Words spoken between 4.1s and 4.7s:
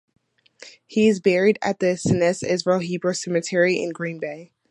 Bay.